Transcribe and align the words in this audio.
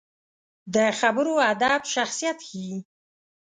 د 0.75 0.77
خبرو 0.99 1.33
ادب 1.51 1.81
شخصیت 1.93 2.37
ښيي 2.47 2.75